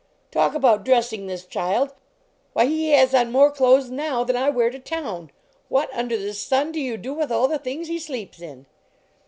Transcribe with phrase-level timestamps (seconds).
[0.31, 1.93] Talk about dressing this child!
[2.53, 5.29] Why, he has on more clothes now than I wear to town!
[5.69, 8.65] What under the sun do you do with all the things he sleeps in